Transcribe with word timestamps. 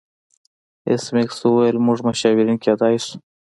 ایس 0.87 1.03
میکس 1.15 1.37
وویل 1.41 1.77
چې 1.79 1.83
موږ 1.85 1.99
مشاورین 2.07 2.57
کیدای 2.63 2.95
شو 3.03 3.15